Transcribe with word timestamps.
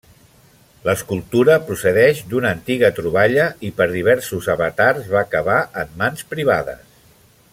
L'escultura 0.87 1.57
procedeix 1.67 2.21
d'una 2.31 2.53
antiga 2.57 2.91
troballa 3.01 3.45
i 3.69 3.71
per 3.81 3.89
diversos 3.93 4.51
avatars 4.57 5.07
va 5.13 5.23
acabar 5.23 5.63
en 5.85 5.97
mans 6.03 6.27
privades. 6.35 6.99